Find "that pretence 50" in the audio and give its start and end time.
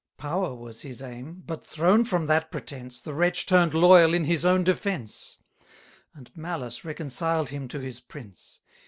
2.25-3.05